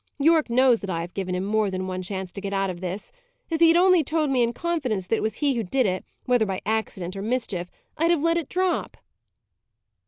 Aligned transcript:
Yorke 0.17 0.49
knows 0.49 0.79
that 0.79 0.89
I 0.89 1.01
have 1.01 1.13
given 1.13 1.35
him 1.35 1.45
more 1.45 1.69
than 1.69 1.85
one 1.85 2.01
chance 2.01 2.31
to 2.31 2.41
get 2.41 2.53
out 2.53 2.71
of 2.71 2.81
this. 2.81 3.11
If 3.51 3.59
he 3.59 3.67
had 3.67 3.77
only 3.77 4.03
told 4.03 4.31
me 4.31 4.41
in 4.41 4.51
confidence 4.51 5.05
that 5.05 5.17
it 5.17 5.21
was 5.21 5.35
he 5.35 5.53
who 5.53 5.61
did 5.63 5.85
it, 5.85 6.03
whether 6.25 6.47
by 6.47 6.59
accident 6.65 7.15
or 7.15 7.21
mischief, 7.21 7.69
I'd 7.99 8.09
have 8.09 8.23
let 8.23 8.37
it 8.39 8.49
drop." 8.49 8.97